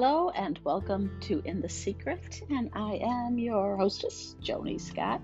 Hello 0.00 0.30
and 0.30 0.60
welcome 0.62 1.10
to 1.22 1.42
In 1.44 1.60
the 1.60 1.68
Secret, 1.68 2.40
and 2.50 2.70
I 2.72 3.00
am 3.02 3.36
your 3.36 3.76
hostess, 3.76 4.36
Joni 4.40 4.80
Scott. 4.80 5.20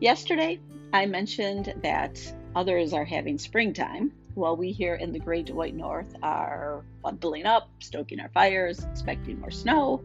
Yesterday, 0.00 0.58
I 0.92 1.06
mentioned 1.06 1.72
that 1.84 2.18
others 2.56 2.92
are 2.92 3.04
having 3.04 3.38
springtime, 3.38 4.10
while 4.34 4.56
we 4.56 4.72
here 4.72 4.96
in 4.96 5.12
the 5.12 5.20
Great 5.20 5.54
White 5.54 5.76
North 5.76 6.16
are 6.20 6.84
bundling 7.00 7.46
up, 7.46 7.70
stoking 7.78 8.18
our 8.18 8.28
fires, 8.30 8.82
expecting 8.82 9.38
more 9.38 9.52
snow. 9.52 10.02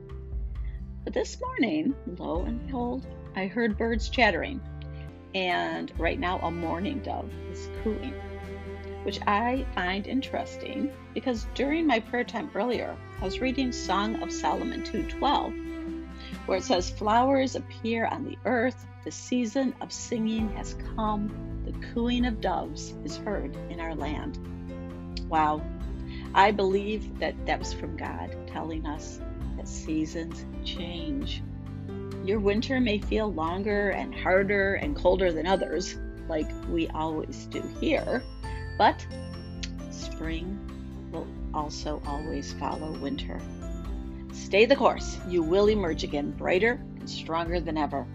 But 1.04 1.16
this 1.16 1.42
morning, 1.42 1.96
lo 2.20 2.44
and 2.44 2.64
behold, 2.68 3.08
I 3.36 3.48
heard 3.48 3.80
birds 3.80 4.10
chattering, 4.10 4.62
and 5.34 5.92
right 5.98 6.20
now 6.20 6.38
a 6.38 6.52
mourning 6.52 7.00
dove 7.00 7.32
is 7.52 7.68
cooing 7.82 8.14
which 9.04 9.20
I 9.26 9.66
find 9.76 10.08
interesting 10.08 10.92
because 11.14 11.48
during 11.56 11.88
my 11.88 12.00
prayer 12.00 12.24
time 12.24 12.50
earlier, 12.54 12.96
I 13.22 13.26
was 13.26 13.42
reading 13.42 13.74
Song 13.74 14.16
of 14.24 14.32
Solomon 14.32 14.82
2:12, 14.82 15.54
where 16.46 16.58
it 16.58 16.64
says, 16.64 16.90
"Flowers 16.90 17.58
appear 17.58 18.06
on 18.06 18.24
the 18.24 18.38
earth, 18.46 18.88
the 19.04 19.12
season 19.12 19.74
of 19.82 19.92
singing 19.92 20.48
has 20.56 20.76
come, 20.96 21.30
the 21.66 21.74
cooing 21.88 22.26
of 22.26 22.40
doves 22.40 22.94
is 23.04 23.18
heard 23.18 23.58
in 23.70 23.82
our 23.82 23.94
land." 23.94 24.40
Wow. 25.28 25.62
I 26.34 26.52
believe 26.52 27.20
that 27.20 27.46
that 27.46 27.60
was 27.60 27.74
from 27.74 27.98
God 27.98 28.34
telling 28.48 28.86
us 28.86 29.20
that 29.58 29.68
seasons 29.68 30.46
change. 30.64 31.44
Your 32.24 32.40
winter 32.40 32.80
may 32.80 33.00
feel 33.00 33.34
longer 33.34 33.90
and 33.90 34.16
harder 34.16 34.76
and 34.76 34.96
colder 34.96 35.34
than 35.34 35.46
others, 35.46 35.98
like 36.30 36.50
we 36.70 36.88
always 36.90 37.48
do 37.48 37.62
here. 37.82 38.24
But 38.78 39.06
spring 39.92 40.69
also 41.60 42.02
always 42.08 42.54
follow 42.54 42.94
winter. 43.00 43.38
Stay 44.32 44.66
the 44.66 44.78
course. 44.78 45.18
You 45.28 45.44
will 45.44 45.68
emerge 45.68 46.06
again 46.06 46.32
brighter 46.32 46.80
and 47.00 47.10
stronger 47.10 47.60
than 47.60 47.78
ever. 47.78 48.08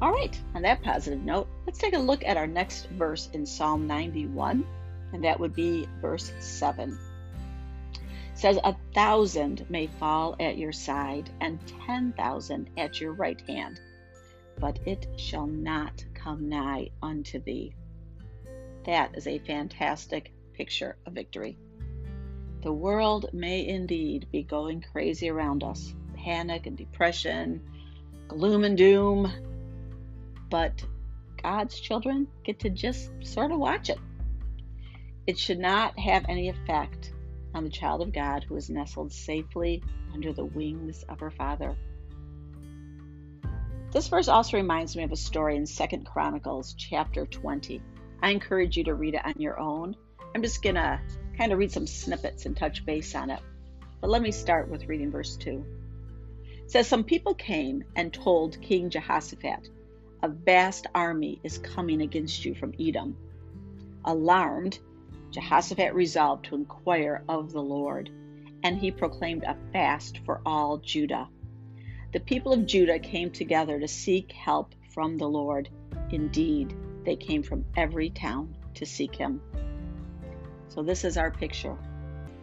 All 0.00 0.12
right, 0.12 0.38
on 0.54 0.62
that 0.62 0.80
positive 0.80 1.24
note, 1.24 1.48
let's 1.66 1.78
take 1.78 1.94
a 1.94 1.98
look 1.98 2.22
at 2.24 2.36
our 2.36 2.46
next 2.46 2.86
verse 2.90 3.28
in 3.32 3.44
Psalm 3.44 3.88
91, 3.88 4.64
and 5.12 5.24
that 5.24 5.40
would 5.40 5.54
be 5.54 5.88
verse 6.00 6.32
7. 6.38 6.96
It 7.94 7.98
says, 8.38 8.60
A 8.62 8.76
thousand 8.94 9.68
may 9.68 9.88
fall 9.98 10.36
at 10.38 10.56
your 10.56 10.72
side, 10.72 11.28
and 11.40 11.58
ten 11.88 12.12
thousand 12.12 12.70
at 12.76 13.00
your 13.00 13.12
right 13.12 13.40
hand, 13.48 13.80
but 14.60 14.78
it 14.86 15.08
shall 15.16 15.48
not 15.48 16.04
come 16.14 16.48
nigh 16.48 16.90
unto 17.02 17.40
thee. 17.40 17.74
That 18.84 19.16
is 19.16 19.26
a 19.26 19.40
fantastic 19.40 20.32
picture 20.52 20.96
of 21.06 21.14
victory. 21.14 21.58
The 22.66 22.72
world 22.72 23.30
may 23.32 23.64
indeed 23.64 24.26
be 24.32 24.42
going 24.42 24.80
crazy 24.80 25.30
around 25.30 25.62
us 25.62 25.94
panic 26.16 26.66
and 26.66 26.76
depression, 26.76 27.62
gloom 28.26 28.64
and 28.64 28.76
doom, 28.76 29.30
but 30.50 30.84
God's 31.40 31.78
children 31.78 32.26
get 32.42 32.58
to 32.58 32.70
just 32.70 33.12
sort 33.22 33.52
of 33.52 33.60
watch 33.60 33.88
it. 33.88 34.00
It 35.28 35.38
should 35.38 35.60
not 35.60 35.96
have 35.96 36.24
any 36.28 36.48
effect 36.48 37.12
on 37.54 37.62
the 37.62 37.70
child 37.70 38.02
of 38.02 38.12
God 38.12 38.42
who 38.42 38.56
is 38.56 38.68
nestled 38.68 39.12
safely 39.12 39.80
under 40.12 40.32
the 40.32 40.44
wings 40.44 41.04
of 41.04 41.20
her 41.20 41.30
Father. 41.30 41.76
This 43.92 44.08
verse 44.08 44.26
also 44.26 44.56
reminds 44.56 44.96
me 44.96 45.04
of 45.04 45.12
a 45.12 45.16
story 45.16 45.54
in 45.54 45.66
Second 45.66 46.04
Chronicles 46.04 46.74
chapter 46.76 47.26
20. 47.26 47.80
I 48.24 48.30
encourage 48.30 48.76
you 48.76 48.82
to 48.82 48.94
read 48.96 49.14
it 49.14 49.24
on 49.24 49.34
your 49.38 49.56
own. 49.56 49.94
I'm 50.34 50.42
just 50.42 50.64
going 50.64 50.74
to 50.74 51.00
kind 51.36 51.52
of 51.52 51.58
read 51.58 51.72
some 51.72 51.86
snippets 51.86 52.46
and 52.46 52.56
touch 52.56 52.84
base 52.84 53.14
on 53.14 53.30
it. 53.30 53.40
But 54.00 54.10
let 54.10 54.22
me 54.22 54.30
start 54.30 54.68
with 54.68 54.88
reading 54.88 55.10
verse 55.10 55.36
2. 55.36 55.64
It 56.64 56.70
says, 56.70 56.88
Some 56.88 57.04
people 57.04 57.34
came 57.34 57.84
and 57.94 58.12
told 58.12 58.60
King 58.60 58.90
Jehoshaphat, 58.90 59.68
A 60.22 60.28
vast 60.28 60.86
army 60.94 61.40
is 61.42 61.58
coming 61.58 62.00
against 62.00 62.44
you 62.44 62.54
from 62.54 62.74
Edom. 62.80 63.16
Alarmed, 64.04 64.78
Jehoshaphat 65.30 65.94
resolved 65.94 66.46
to 66.46 66.54
inquire 66.54 67.24
of 67.28 67.52
the 67.52 67.62
Lord, 67.62 68.10
and 68.62 68.78
he 68.78 68.90
proclaimed 68.90 69.44
a 69.44 69.56
fast 69.72 70.18
for 70.24 70.40
all 70.46 70.78
Judah. 70.78 71.28
The 72.12 72.20
people 72.20 72.52
of 72.52 72.66
Judah 72.66 72.98
came 72.98 73.30
together 73.30 73.78
to 73.78 73.88
seek 73.88 74.32
help 74.32 74.74
from 74.94 75.18
the 75.18 75.28
Lord. 75.28 75.68
Indeed, 76.10 76.74
they 77.04 77.16
came 77.16 77.42
from 77.42 77.64
every 77.76 78.10
town 78.10 78.56
to 78.74 78.86
seek 78.86 79.14
him. 79.14 79.42
So 80.68 80.82
this 80.82 81.04
is 81.04 81.16
our 81.16 81.30
picture 81.30 81.76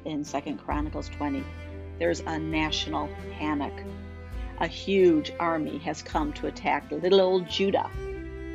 in 0.06 0.24
Second 0.24 0.58
Chronicles 0.58 1.10
20. 1.10 1.44
There's 2.00 2.22
a 2.22 2.40
national 2.40 3.10
panic. 3.34 3.74
A 4.60 4.68
huge 4.68 5.32
army 5.40 5.78
has 5.80 6.02
come 6.02 6.34
to 6.34 6.48
attack 6.48 6.92
little 6.92 7.22
old 7.22 7.50
Judah, 7.50 7.90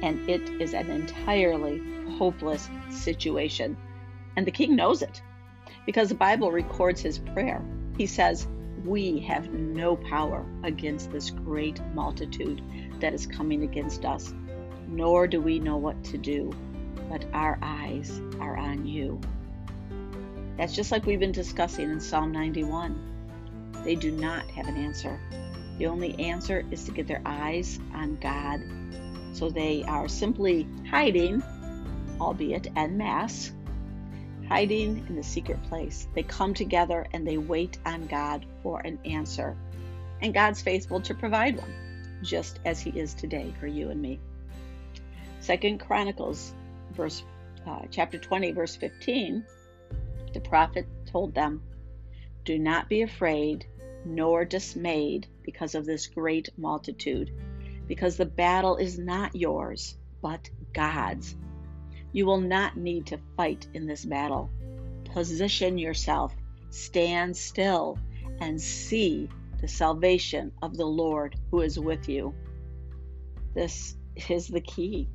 and 0.02 0.28
it 0.28 0.48
is 0.60 0.74
an 0.74 0.90
entirely 0.90 1.82
hopeless 2.18 2.68
situation. 2.90 3.76
And 4.36 4.46
the 4.46 4.52
king 4.52 4.76
knows 4.76 5.02
it 5.02 5.22
because 5.86 6.08
the 6.08 6.14
Bible 6.14 6.50
records 6.50 7.00
his 7.00 7.18
prayer. 7.18 7.62
He 7.96 8.06
says, 8.06 8.46
We 8.84 9.20
have 9.20 9.52
no 9.52 9.96
power 9.96 10.46
against 10.62 11.10
this 11.10 11.30
great 11.30 11.80
multitude 11.94 12.62
that 13.00 13.14
is 13.14 13.26
coming 13.26 13.62
against 13.62 14.04
us 14.04 14.32
nor 14.88 15.26
do 15.26 15.40
we 15.40 15.58
know 15.58 15.76
what 15.76 16.02
to 16.02 16.18
do, 16.18 16.50
but 17.10 17.24
our 17.32 17.58
eyes 17.62 18.20
are 18.40 18.56
on 18.56 18.86
you. 18.86 19.20
That's 20.58 20.74
just 20.74 20.90
like 20.90 21.06
we've 21.06 21.20
been 21.20 21.30
discussing 21.30 21.88
in 21.88 22.00
Psalm 22.00 22.32
91. 22.32 23.80
They 23.84 23.94
do 23.94 24.10
not 24.10 24.44
have 24.50 24.66
an 24.66 24.76
answer. 24.76 25.20
The 25.78 25.86
only 25.86 26.18
answer 26.18 26.64
is 26.72 26.84
to 26.84 26.90
get 26.90 27.06
their 27.06 27.22
eyes 27.24 27.78
on 27.94 28.16
God. 28.16 28.60
So 29.34 29.50
they 29.50 29.84
are 29.84 30.08
simply 30.08 30.66
hiding, 30.90 31.44
albeit 32.20 32.66
en 32.74 32.98
masse, 32.98 33.52
hiding 34.48 35.06
in 35.08 35.14
the 35.14 35.22
secret 35.22 35.62
place. 35.62 36.08
They 36.16 36.24
come 36.24 36.54
together 36.54 37.06
and 37.12 37.24
they 37.24 37.38
wait 37.38 37.78
on 37.86 38.08
God 38.08 38.44
for 38.64 38.80
an 38.80 38.98
answer. 39.04 39.56
And 40.20 40.34
God's 40.34 40.60
faithful 40.60 41.00
to 41.02 41.14
provide 41.14 41.56
one, 41.56 42.18
just 42.24 42.58
as 42.64 42.80
He 42.80 42.90
is 42.90 43.14
today 43.14 43.54
for 43.60 43.68
you 43.68 43.90
and 43.90 44.02
me. 44.02 44.18
Second 45.38 45.78
Chronicles, 45.78 46.52
verse 46.94 47.22
uh, 47.64 47.82
chapter 47.92 48.18
20, 48.18 48.50
verse 48.50 48.74
15, 48.74 49.44
the 50.38 50.48
prophet 50.48 50.86
told 51.04 51.34
them, 51.34 51.60
"Do 52.44 52.60
not 52.60 52.88
be 52.88 53.02
afraid 53.02 53.66
nor 54.04 54.44
dismayed 54.44 55.26
because 55.42 55.74
of 55.74 55.84
this 55.84 56.06
great 56.06 56.48
multitude, 56.56 57.32
because 57.88 58.16
the 58.16 58.24
battle 58.24 58.76
is 58.76 59.00
not 59.00 59.34
yours, 59.34 59.96
but 60.22 60.48
God's. 60.72 61.34
You 62.12 62.24
will 62.24 62.40
not 62.40 62.76
need 62.76 63.06
to 63.06 63.18
fight 63.36 63.66
in 63.74 63.86
this 63.86 64.04
battle. 64.04 64.48
Position 65.06 65.76
yourself, 65.76 66.36
stand 66.70 67.36
still, 67.36 67.98
and 68.40 68.60
see 68.60 69.28
the 69.60 69.66
salvation 69.66 70.52
of 70.62 70.76
the 70.76 70.86
Lord 70.86 71.34
who 71.50 71.62
is 71.62 71.80
with 71.80 72.08
you." 72.08 72.32
This 73.54 73.96
is 74.28 74.46
the 74.46 74.60
key 74.60 75.08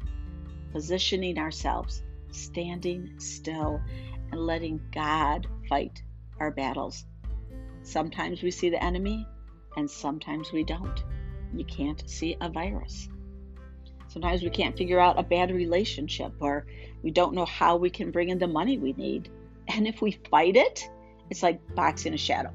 positioning 0.73 1.37
ourselves, 1.37 2.03
standing 2.31 3.17
still, 3.19 3.79
and 4.33 4.47
letting 4.47 4.81
God 4.91 5.45
fight 5.69 6.01
our 6.39 6.49
battles. 6.49 7.05
Sometimes 7.83 8.41
we 8.41 8.49
see 8.49 8.69
the 8.71 8.83
enemy, 8.83 9.27
and 9.77 9.89
sometimes 9.89 10.51
we 10.51 10.63
don't. 10.63 11.03
You 11.53 11.63
can't 11.65 12.03
see 12.09 12.35
a 12.41 12.49
virus. 12.49 13.09
Sometimes 14.07 14.41
we 14.41 14.49
can't 14.49 14.75
figure 14.75 14.99
out 14.99 15.19
a 15.19 15.23
bad 15.23 15.51
relationship, 15.51 16.33
or 16.39 16.65
we 17.03 17.11
don't 17.11 17.35
know 17.35 17.45
how 17.45 17.75
we 17.75 17.91
can 17.91 18.09
bring 18.09 18.29
in 18.29 18.39
the 18.39 18.47
money 18.47 18.79
we 18.79 18.93
need. 18.93 19.29
And 19.67 19.87
if 19.87 20.01
we 20.01 20.19
fight 20.31 20.55
it, 20.55 20.89
it's 21.29 21.43
like 21.43 21.61
boxing 21.75 22.15
a 22.15 22.17
shadow. 22.17 22.51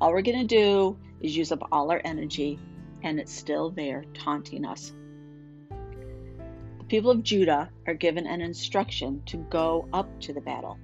All 0.00 0.10
we're 0.10 0.22
going 0.22 0.40
to 0.40 0.56
do 0.56 0.98
is 1.20 1.36
use 1.36 1.52
up 1.52 1.68
all 1.70 1.92
our 1.92 2.00
energy, 2.04 2.58
and 3.04 3.20
it's 3.20 3.32
still 3.32 3.70
there 3.70 4.04
taunting 4.14 4.64
us 4.64 4.92
the 6.84 6.88
people 6.88 7.10
of 7.10 7.22
Judah 7.22 7.70
are 7.86 7.94
given 7.94 8.26
an 8.26 8.42
instruction 8.42 9.22
to 9.24 9.38
go 9.48 9.88
up 9.94 10.06
to 10.20 10.34
the 10.34 10.40
battle. 10.42 10.78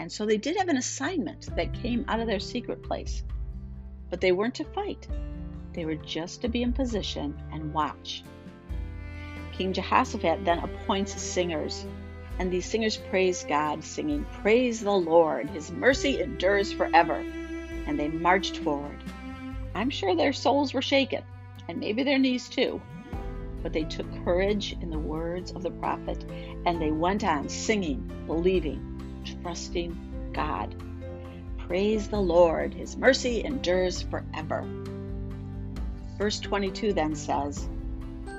And 0.00 0.10
so 0.10 0.24
they 0.24 0.38
did 0.38 0.56
have 0.56 0.70
an 0.70 0.78
assignment 0.78 1.54
that 1.56 1.74
came 1.74 2.06
out 2.08 2.20
of 2.20 2.26
their 2.26 2.40
secret 2.40 2.82
place. 2.82 3.22
But 4.08 4.22
they 4.22 4.32
weren't 4.32 4.54
to 4.54 4.64
fight, 4.64 5.06
they 5.74 5.84
were 5.84 5.94
just 5.94 6.40
to 6.40 6.48
be 6.48 6.62
in 6.62 6.72
position 6.72 7.38
and 7.52 7.74
watch. 7.74 8.24
King 9.52 9.74
Jehoshaphat 9.74 10.42
then 10.42 10.60
appoints 10.60 11.20
singers, 11.20 11.84
and 12.38 12.50
these 12.50 12.64
singers 12.64 12.96
praise 12.96 13.44
God, 13.44 13.84
singing, 13.84 14.24
Praise 14.40 14.80
the 14.80 14.90
Lord, 14.90 15.50
His 15.50 15.70
mercy 15.70 16.22
endures 16.22 16.72
forever. 16.72 17.22
And 17.86 18.00
they 18.00 18.08
marched 18.08 18.56
forward. 18.56 19.04
I'm 19.74 19.90
sure 19.90 20.16
their 20.16 20.32
souls 20.32 20.72
were 20.72 20.80
shaken, 20.80 21.24
and 21.68 21.78
maybe 21.78 22.04
their 22.04 22.18
knees 22.18 22.48
too, 22.48 22.80
but 23.62 23.74
they 23.74 23.84
took 23.84 24.06
courage 24.24 24.74
in 24.80 24.88
the 24.88 24.98
words 24.98 25.52
of 25.52 25.62
the 25.62 25.70
prophet 25.70 26.24
and 26.64 26.80
they 26.80 26.90
went 26.90 27.22
on 27.22 27.50
singing, 27.50 28.10
believing, 28.26 28.99
trusting 29.42 30.30
God. 30.32 30.74
Praise 31.58 32.08
the 32.08 32.20
Lord, 32.20 32.74
his 32.74 32.96
mercy 32.96 33.44
endures 33.44 34.02
forever. 34.02 34.64
Verse 36.18 36.40
22 36.40 36.92
then 36.92 37.14
says, 37.14 37.68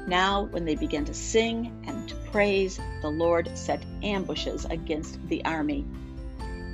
Now 0.07 0.47
when 0.51 0.65
they 0.65 0.75
began 0.75 1.05
to 1.05 1.13
sing 1.13 1.83
and 1.87 2.07
to 2.09 2.15
praise, 2.31 2.79
the 3.01 3.09
Lord 3.09 3.57
set 3.57 3.83
ambushes 4.03 4.65
against 4.65 5.25
the 5.29 5.43
army, 5.45 5.85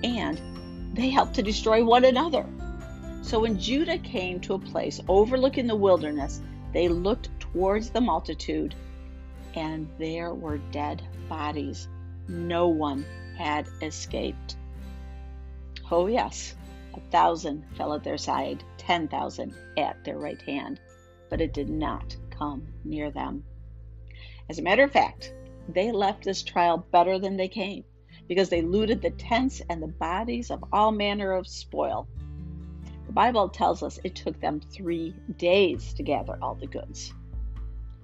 and 0.04 0.42
they 0.94 1.10
helped 1.10 1.36
to 1.36 1.44
destroy 1.44 1.84
one 1.84 2.06
another. 2.06 2.46
So 3.22 3.42
when 3.42 3.60
Judah 3.60 3.98
came 3.98 4.40
to 4.42 4.56
a 4.56 4.60
place 4.60 5.00
overlooking 5.08 5.68
the 5.68 5.76
wilderness, 5.76 6.42
they 6.74 6.88
looked 6.88 7.30
towards 7.40 7.90
the 7.90 8.02
multitude, 8.02 8.76
and 9.54 9.88
there 9.98 10.34
were 10.34 10.58
dead 10.72 11.02
bodies. 11.30 11.88
No 12.28 12.68
one 12.68 13.06
had 13.38 13.68
escaped. 13.82 14.58
Oh, 15.90 16.08
yes, 16.08 16.56
a 16.94 17.00
thousand 17.12 17.64
fell 17.76 17.94
at 17.94 18.04
their 18.04 18.18
side, 18.18 18.64
ten 18.78 19.08
thousand 19.08 19.54
at 19.78 20.04
their 20.04 20.18
right 20.18 20.42
hand, 20.42 20.82
but 21.30 21.42
it 21.42 21.54
did 21.54 21.70
not 21.70 22.18
come 22.30 22.68
near 22.84 23.12
them. 23.12 23.44
As 24.50 24.60
a 24.60 24.64
matter 24.64 24.84
of 24.84 24.92
fact, 24.92 25.34
they 25.70 25.92
left 25.92 26.24
this 26.24 26.44
trial 26.44 26.78
better 26.92 27.20
than 27.20 27.38
they 27.38 27.48
came 27.48 27.84
because 28.28 28.50
they 28.50 28.62
looted 28.62 29.02
the 29.02 29.12
tents 29.12 29.62
and 29.70 29.82
the 29.82 29.88
bodies 29.88 30.52
of 30.52 30.64
all 30.72 30.92
manner 30.92 31.32
of 31.32 31.48
spoil. 31.48 32.08
The 33.06 33.14
Bible 33.14 33.50
tells 33.50 33.84
us 33.84 34.00
it 34.04 34.16
took 34.16 34.40
them 34.40 34.60
three 34.60 35.14
days 35.38 35.94
to 35.94 36.04
gather 36.04 36.38
all 36.42 36.56
the 36.56 36.68
goods. 36.68 37.14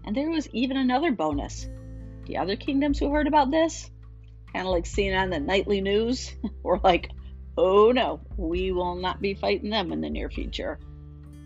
And 0.06 0.16
there 0.16 0.30
was 0.30 0.50
even 0.50 0.78
another 0.78 1.12
bonus. 1.12 1.68
The 2.26 2.38
other 2.38 2.56
kingdoms 2.56 3.00
who 3.00 3.10
heard 3.10 3.28
about 3.28 3.52
this, 3.52 3.90
kind 4.54 4.68
of 4.68 4.72
like 4.72 4.86
seeing 4.86 5.14
on 5.16 5.30
the 5.30 5.40
nightly 5.40 5.82
news, 5.82 6.34
We're 6.64 6.80
like, 6.84 7.10
oh 7.58 7.92
no, 7.92 8.22
we 8.38 8.72
will 8.72 8.96
not 8.96 9.22
be 9.22 9.34
fighting 9.34 9.70
them 9.70 9.92
in 9.92 10.02
the 10.02 10.10
near 10.10 10.30
future. 10.30 10.80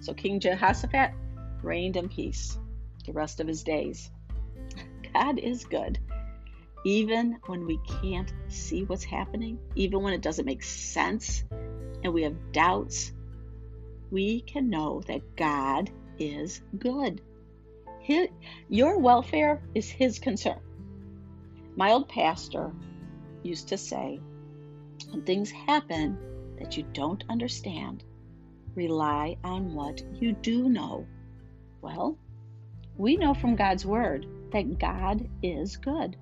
So 0.01 0.13
King 0.13 0.39
Jehoshaphat 0.39 1.11
reigned 1.63 1.97
in 1.97 2.09
peace 2.09 2.57
the 3.05 3.13
rest 3.13 3.39
of 3.39 3.47
his 3.47 3.63
days. 3.63 4.11
God 5.13 5.39
is 5.39 5.65
good 5.65 5.99
even 6.87 7.37
when 7.47 7.65
we 7.65 7.79
can't 8.01 8.31
see 8.47 8.85
what's 8.85 9.03
happening, 9.03 9.59
even 9.75 10.01
when 10.01 10.13
it 10.13 10.21
doesn't 10.21 10.45
make 10.45 10.63
sense 10.63 11.43
and 12.01 12.13
we 12.13 12.23
have 12.23 12.53
doubts, 12.53 13.11
we 14.09 14.39
can 14.39 14.69
know 14.69 15.01
that 15.07 15.35
God 15.35 15.89
is 16.17 16.61
good. 16.77 17.21
His, 17.99 18.29
your 18.69 18.99
welfare 18.99 19.61
is 19.75 19.89
His 19.89 20.19
concern. 20.19 20.61
My 21.75 21.91
old 21.91 22.07
pastor 22.07 22.71
used 23.47 23.69
to 23.69 23.77
say, 23.77 24.19
when 25.09 25.23
things 25.23 25.51
happen 25.51 26.17
that 26.59 26.77
you 26.77 26.83
don't 26.93 27.23
understand, 27.29 28.03
rely 28.75 29.37
on 29.43 29.73
what 29.73 30.01
you 30.21 30.33
do 30.33 30.69
know. 30.69 31.07
Well, 31.81 32.17
we 32.97 33.15
know 33.15 33.33
from 33.33 33.55
God's 33.55 33.85
Word 33.85 34.25
that 34.51 34.79
God 34.79 35.27
is 35.41 35.77
good 35.77 36.17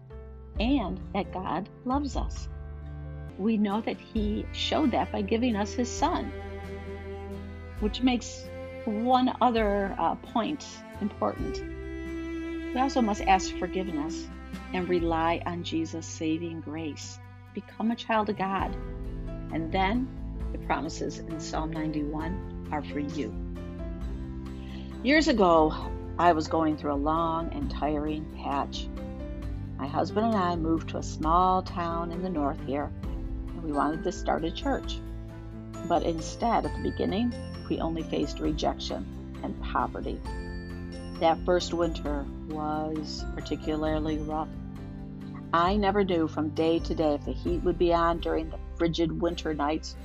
and 0.60 1.00
that 1.14 1.34
God 1.34 1.70
loves 1.84 2.16
us. 2.16 2.48
We 3.38 3.58
know 3.58 3.82
that 3.82 4.00
He 4.00 4.46
showed 4.54 4.92
that 4.92 5.12
by 5.12 5.22
giving 5.22 5.56
us 5.56 5.74
His 5.74 5.90
Son, 5.90 6.32
which 7.80 8.02
makes 8.02 8.48
one 8.86 9.36
other 9.42 9.96
uh, 9.98 10.16
point 10.16 10.66
important. 11.02 11.62
We 12.74 12.80
also 12.80 13.02
must 13.02 13.22
ask 13.22 13.56
forgiveness 13.58 14.28
and 14.76 14.88
rely 14.88 15.42
on 15.46 15.64
Jesus' 15.64 16.06
saving 16.06 16.62
grace. 16.62 17.20
Become 17.54 17.92
a 17.92 17.96
child 17.96 18.30
of 18.30 18.38
God. 18.38 18.76
And 19.52 19.72
then 19.72 20.08
the 20.52 20.58
promises 20.60 21.20
in 21.20 21.40
Psalm 21.40 21.72
91 21.72 22.70
are 22.72 22.84
for 22.84 23.00
you. 23.00 23.34
Years 25.04 25.28
ago, 25.28 25.74
I 26.18 26.34
was 26.34 26.48
going 26.48 26.78
through 26.78 26.94
a 26.94 26.96
long 26.96 27.52
and 27.54 27.70
tiring 27.72 28.26
patch 28.44 28.88
my 29.78 29.88
husband 29.88 30.28
and 30.28 30.36
I 30.36 30.56
moved 30.56 30.90
to 30.90 30.98
a 30.98 31.04
small 31.04 31.62
town 31.62 32.12
in 32.12 32.22
the 32.22 32.30
north 32.30 32.60
here, 32.66 32.90
and 33.04 33.64
we 33.64 33.74
wanted 33.74 34.04
to 34.06 34.12
start 34.12 34.46
a 34.46 34.52
church. 34.52 35.00
But 35.88 36.04
instead, 36.04 36.66
at 36.66 36.76
the 36.76 36.82
beginning, 36.82 37.34
we 37.70 37.80
only 37.80 38.04
faced 38.04 38.40
rejection 38.40 39.06
and 39.44 39.62
poverty. 39.62 40.20
That 41.20 41.44
first 41.46 41.74
winter 41.74 42.26
was 42.48 43.26
particularly 43.36 44.18
rough. 44.18 44.48
I 45.56 45.78
never 45.78 46.04
knew 46.04 46.28
from 46.28 46.50
day 46.50 46.80
to 46.80 46.94
day 46.94 47.14
if 47.14 47.24
the 47.24 47.32
heat 47.32 47.64
would 47.64 47.78
be 47.78 47.94
on 47.94 48.20
during 48.20 48.50
the 48.50 48.60
frigid 48.76 49.22
winter 49.22 49.54
nights 49.54 49.96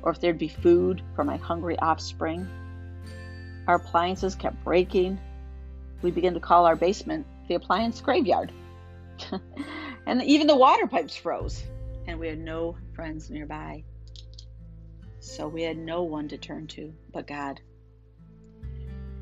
or 0.00 0.10
if 0.10 0.18
there'd 0.18 0.38
be 0.38 0.48
food 0.48 1.02
for 1.14 1.24
my 1.24 1.36
hungry 1.36 1.78
offspring. 1.78 2.48
Our 3.66 3.74
appliances 3.74 4.34
kept 4.34 4.64
breaking. 4.64 5.20
We 6.00 6.10
began 6.10 6.32
to 6.32 6.40
call 6.40 6.64
our 6.64 6.74
basement 6.74 7.26
the 7.48 7.54
appliance 7.54 8.00
graveyard. 8.00 8.50
and 10.06 10.22
even 10.22 10.46
the 10.46 10.56
water 10.56 10.86
pipes 10.86 11.14
froze, 11.14 11.62
and 12.06 12.18
we 12.18 12.28
had 12.28 12.38
no 12.38 12.78
friends 12.94 13.28
nearby. 13.28 13.84
So 15.20 15.46
we 15.46 15.64
had 15.64 15.76
no 15.76 16.04
one 16.04 16.28
to 16.28 16.38
turn 16.38 16.66
to 16.68 16.94
but 17.12 17.26
God. 17.26 17.60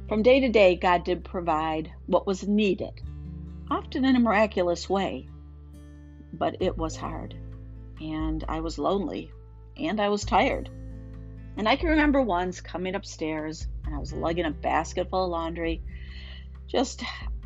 From 0.08 0.22
day 0.22 0.38
to 0.38 0.48
day, 0.48 0.76
God 0.76 1.02
did 1.02 1.24
provide 1.24 1.90
what 2.06 2.24
was 2.24 2.46
needed, 2.46 3.02
often 3.68 4.04
in 4.04 4.14
a 4.14 4.20
miraculous 4.20 4.88
way. 4.88 5.26
But 6.32 6.56
it 6.60 6.76
was 6.76 6.96
hard, 6.96 7.34
and 8.00 8.44
I 8.48 8.60
was 8.60 8.78
lonely, 8.78 9.30
and 9.76 10.00
I 10.00 10.08
was 10.08 10.24
tired. 10.24 10.70
And 11.56 11.68
I 11.68 11.76
can 11.76 11.90
remember 11.90 12.22
once 12.22 12.60
coming 12.60 12.94
upstairs 12.94 13.66
and 13.84 13.94
I 13.94 13.98
was 13.98 14.12
lugging 14.12 14.46
a 14.46 14.50
basket 14.50 15.10
full 15.10 15.24
of 15.24 15.30
laundry, 15.30 15.82
just 16.66 17.02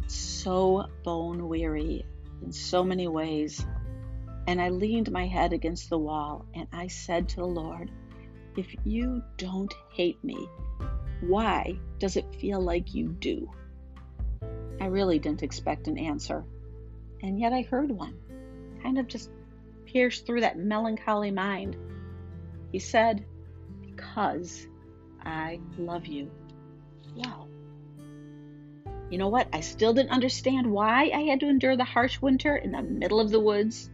so 0.07 0.87
bone 1.03 1.49
weary 1.49 2.05
in 2.43 2.53
so 2.53 2.85
many 2.85 3.09
ways. 3.09 3.65
And 4.47 4.61
I 4.61 4.69
leaned 4.69 5.11
my 5.11 5.27
head 5.27 5.53
against 5.53 5.91
the 5.91 5.99
wall 5.99 6.47
and 6.55 6.69
I 6.73 6.87
said 6.87 7.29
to 7.31 7.37
the 7.37 7.47
Lord, 7.47 7.91
If 8.57 8.73
you 8.85 9.23
don't 9.39 9.75
hate 9.93 10.23
me, 10.23 10.49
why 11.21 11.79
does 11.99 12.17
it 12.17 12.37
feel 12.37 12.61
like 12.61 12.95
you 12.95 13.09
do? 13.09 13.51
I 14.81 14.87
really 14.87 15.19
didn't 15.19 15.43
expect 15.43 15.89
an 15.89 15.99
answer, 15.99 16.45
and 17.23 17.41
yet 17.41 17.53
I 17.53 17.63
heard 17.63 17.91
one, 17.91 18.15
kind 18.87 18.99
of 18.99 19.09
just 19.09 19.31
pierced 19.85 20.27
through 20.27 20.43
that 20.43 20.57
melancholy 20.57 21.33
mind. 21.33 21.77
He 22.71 22.79
said, 22.79 23.25
Because 23.83 24.65
I 25.25 25.59
love 25.77 26.07
you. 26.07 26.31
Wow. 27.17 27.49
You 29.11 29.19
know 29.19 29.29
what? 29.29 29.49
I 29.53 29.61
still 29.61 29.93
didn't 29.93 30.13
understand 30.13 30.71
why 30.71 31.11
I 31.13 31.23
had 31.23 31.41
to 31.41 31.49
endure 31.49 31.77
the 31.77 31.85
harsh 31.85 32.21
winter 32.23 32.55
in 32.57 32.71
the 32.71 32.83
middle 32.83 33.19
of 33.19 33.31
the 33.31 33.41
woods. 33.41 33.91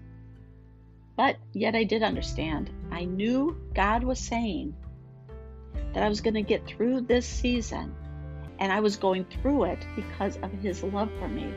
But 1.17 1.37
yet 1.55 1.75
I 1.75 1.85
did 1.85 2.02
understand. 2.02 2.71
I 2.90 3.05
knew 3.05 3.57
God 3.75 4.05
was 4.05 4.19
saying 4.19 4.75
that 5.95 6.02
I 6.02 6.09
was 6.09 6.21
going 6.21 6.35
to 6.35 6.43
get 6.43 6.67
through 6.67 7.02
this 7.02 7.26
season, 7.26 7.95
and 8.59 8.71
I 8.71 8.81
was 8.81 8.97
going 8.97 9.25
through 9.25 9.64
it 9.64 9.87
because 9.97 10.37
of 10.43 10.52
His 10.52 10.83
love 10.83 11.11
for 11.19 11.28
me. 11.28 11.50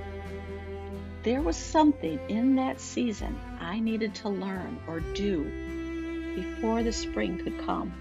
There 1.26 1.42
was 1.42 1.58
something 1.58 2.20
in 2.30 2.58
that 2.58 2.80
season 2.80 3.36
I 3.60 3.80
needed 3.80 4.14
to 4.16 4.30
learn 4.30 4.80
or 4.88 5.00
do 5.00 6.36
before 6.36 6.84
the 6.84 6.94
spring 6.94 7.40
could 7.40 7.66
come. 7.66 7.92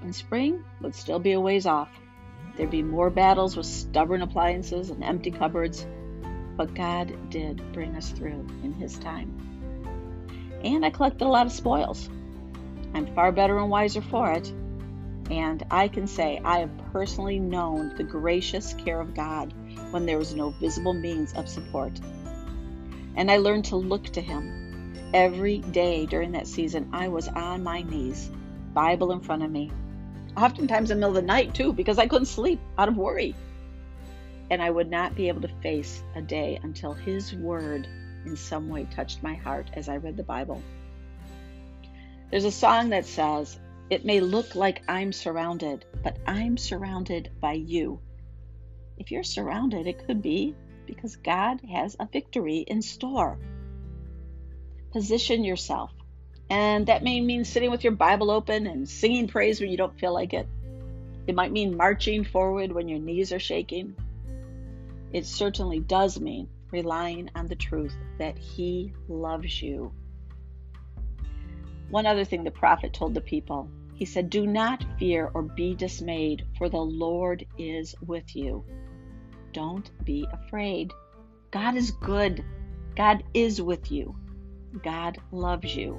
And 0.00 0.14
spring 0.14 0.62
would 0.80 0.94
still 0.94 1.18
be 1.18 1.32
a 1.32 1.40
ways 1.40 1.66
off. 1.66 1.88
There'd 2.54 2.70
be 2.70 2.84
more 2.84 3.10
battles 3.10 3.56
with 3.56 3.66
stubborn 3.66 4.22
appliances 4.22 4.90
and 4.90 5.02
empty 5.02 5.32
cupboards, 5.32 5.84
but 6.56 6.72
God 6.72 7.30
did 7.30 7.72
bring 7.72 7.96
us 7.96 8.12
through 8.12 8.46
in 8.62 8.72
His 8.72 8.96
time. 9.00 9.34
And 10.62 10.86
I 10.86 10.90
collected 10.90 11.24
a 11.24 11.28
lot 11.28 11.46
of 11.46 11.52
spoils. 11.52 12.08
I'm 12.94 13.12
far 13.12 13.32
better 13.32 13.58
and 13.58 13.70
wiser 13.70 14.02
for 14.02 14.30
it. 14.30 14.52
And 15.32 15.64
I 15.72 15.88
can 15.88 16.06
say 16.06 16.40
I 16.44 16.60
have 16.60 16.92
personally 16.92 17.40
known 17.40 17.96
the 17.96 18.04
gracious 18.04 18.72
care 18.72 19.00
of 19.00 19.14
God 19.14 19.52
when 19.90 20.06
there 20.06 20.18
was 20.18 20.34
no 20.34 20.50
visible 20.50 20.94
means 20.94 21.32
of 21.34 21.48
support. 21.48 22.00
And 23.16 23.30
I 23.30 23.38
learned 23.38 23.66
to 23.66 23.76
look 23.76 24.04
to 24.10 24.20
Him. 24.20 24.94
Every 25.14 25.58
day 25.58 26.06
during 26.06 26.32
that 26.32 26.46
season, 26.46 26.90
I 26.92 27.08
was 27.08 27.28
on 27.28 27.62
my 27.62 27.82
knees, 27.82 28.30
Bible 28.74 29.12
in 29.12 29.20
front 29.20 29.42
of 29.42 29.50
me, 29.50 29.70
oftentimes 30.36 30.90
in 30.90 30.98
the 30.98 31.06
middle 31.06 31.16
of 31.16 31.22
the 31.22 31.26
night 31.26 31.54
too, 31.54 31.72
because 31.72 31.98
I 31.98 32.06
couldn't 32.06 32.26
sleep 32.26 32.60
out 32.76 32.88
of 32.88 32.96
worry. 32.96 33.34
And 34.50 34.60
I 34.62 34.70
would 34.70 34.90
not 34.90 35.14
be 35.14 35.28
able 35.28 35.40
to 35.42 35.60
face 35.62 36.02
a 36.14 36.22
day 36.22 36.60
until 36.62 36.92
His 36.92 37.34
Word 37.34 37.88
in 38.26 38.36
some 38.36 38.68
way 38.68 38.86
touched 38.94 39.22
my 39.22 39.34
heart 39.34 39.70
as 39.74 39.88
I 39.88 39.96
read 39.96 40.16
the 40.16 40.22
Bible. 40.22 40.62
There's 42.30 42.44
a 42.44 42.52
song 42.52 42.90
that 42.90 43.06
says, 43.06 43.58
It 43.88 44.04
may 44.04 44.20
look 44.20 44.54
like 44.54 44.82
I'm 44.88 45.12
surrounded, 45.12 45.84
but 46.02 46.18
I'm 46.26 46.56
surrounded 46.58 47.30
by 47.40 47.52
you. 47.52 48.00
If 48.96 49.10
you're 49.10 49.22
surrounded, 49.24 49.86
it 49.86 50.06
could 50.06 50.22
be 50.22 50.54
because 50.86 51.16
God 51.16 51.60
has 51.72 51.96
a 51.98 52.08
victory 52.10 52.58
in 52.58 52.82
store. 52.82 53.38
Position 54.92 55.44
yourself 55.44 55.90
And 56.48 56.86
that 56.86 57.02
may 57.02 57.20
mean 57.20 57.44
sitting 57.44 57.70
with 57.70 57.82
your 57.82 57.92
Bible 57.92 58.30
open 58.30 58.66
and 58.66 58.88
singing 58.88 59.26
praise 59.26 59.60
when 59.60 59.70
you 59.70 59.76
don't 59.76 59.98
feel 59.98 60.14
like 60.14 60.32
it. 60.32 60.48
It 61.26 61.34
might 61.34 61.52
mean 61.52 61.76
marching 61.76 62.24
forward 62.24 62.70
when 62.72 62.88
your 62.88 63.00
knees 63.00 63.32
are 63.32 63.40
shaking. 63.40 63.96
It 65.12 65.26
certainly 65.26 65.80
does 65.80 66.20
mean 66.20 66.48
relying 66.70 67.30
on 67.34 67.46
the 67.46 67.56
truth 67.56 67.96
that 68.18 68.38
He 68.38 68.92
loves 69.08 69.60
you. 69.60 69.92
One 71.90 72.06
other 72.06 72.24
thing 72.24 72.44
the 72.44 72.50
prophet 72.50 72.92
told 72.92 73.14
the 73.14 73.20
people 73.20 73.68
he 73.96 74.04
said, 74.04 74.30
Do 74.30 74.46
not 74.46 74.84
fear 74.98 75.30
or 75.32 75.42
be 75.42 75.74
dismayed, 75.74 76.46
for 76.58 76.68
the 76.68 76.76
Lord 76.76 77.46
is 77.58 77.94
with 78.06 78.36
you. 78.36 78.64
Don't 79.52 79.90
be 80.04 80.28
afraid. 80.30 80.92
God 81.50 81.76
is 81.76 81.90
good. 81.90 82.44
God 82.94 83.24
is 83.32 83.60
with 83.60 83.90
you. 83.90 84.14
God 84.82 85.18
loves 85.32 85.74
you. 85.74 85.98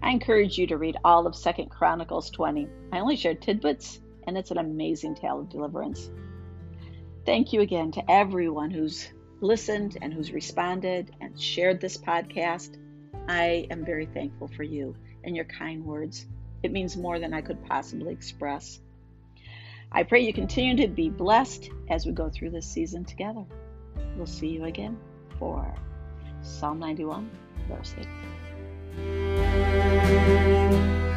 I 0.00 0.10
encourage 0.10 0.58
you 0.58 0.68
to 0.68 0.78
read 0.78 0.96
all 1.04 1.26
of 1.26 1.34
Second 1.34 1.70
Chronicles 1.70 2.30
20. 2.30 2.68
I 2.92 3.00
only 3.00 3.16
shared 3.16 3.42
tidbits, 3.42 4.00
and 4.26 4.38
it's 4.38 4.52
an 4.52 4.58
amazing 4.58 5.16
tale 5.16 5.40
of 5.40 5.48
deliverance. 5.48 6.08
Thank 7.26 7.52
you 7.52 7.62
again 7.62 7.90
to 7.92 8.10
everyone 8.10 8.70
who's 8.70 9.08
listened 9.40 9.98
and 10.00 10.14
who's 10.14 10.32
responded 10.32 11.10
and 11.20 11.40
shared 11.40 11.80
this 11.80 11.96
podcast. 11.96 12.78
I 13.28 13.66
am 13.70 13.84
very 13.84 14.06
thankful 14.06 14.48
for 14.48 14.62
you 14.62 14.94
and 15.24 15.34
your 15.34 15.44
kind 15.46 15.84
words. 15.84 16.26
It 16.62 16.72
means 16.72 16.96
more 16.96 17.18
than 17.18 17.34
I 17.34 17.40
could 17.40 17.64
possibly 17.64 18.12
express. 18.12 18.80
I 19.90 20.04
pray 20.04 20.20
you 20.20 20.32
continue 20.32 20.76
to 20.86 20.88
be 20.88 21.10
blessed 21.10 21.70
as 21.90 22.06
we 22.06 22.12
go 22.12 22.30
through 22.30 22.50
this 22.50 22.66
season 22.66 23.04
together. 23.04 23.44
We'll 24.16 24.26
see 24.26 24.48
you 24.48 24.64
again 24.64 24.96
for 25.38 25.74
Psalm 26.42 26.78
91, 26.78 27.30
verse 27.68 27.94
8. 28.96 31.11